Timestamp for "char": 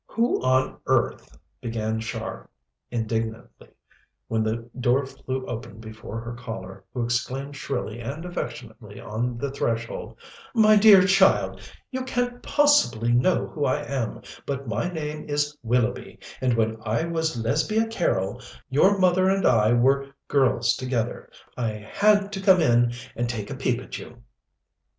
1.99-2.49